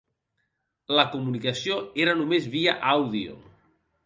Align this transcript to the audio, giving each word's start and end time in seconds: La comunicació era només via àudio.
La 0.99 1.05
comunicació 1.15 1.77
era 2.07 2.17
només 2.23 2.49
via 2.57 2.75
àudio. 2.97 3.39